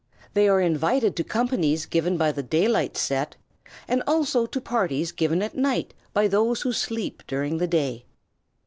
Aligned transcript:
They 0.33 0.49
are 0.49 0.59
invited 0.59 1.15
to 1.15 1.23
companies 1.23 1.85
given 1.85 2.17
by 2.17 2.31
the 2.31 2.41
daylight 2.41 2.97
set, 2.97 3.35
and 3.87 4.01
also 4.07 4.47
to 4.47 4.59
parties 4.59 5.11
given 5.11 5.43
at 5.43 5.53
night 5.55 5.93
by 6.11 6.27
those 6.27 6.63
who 6.63 6.71
sleep 6.73 7.21
during 7.27 7.59
the 7.59 7.67
day. 7.67 8.05